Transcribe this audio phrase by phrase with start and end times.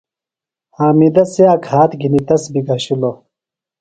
[0.75, 3.17] حامدہ سِیاک ہات گِھنیۡ تس بیۡ گھشِلوۡ۔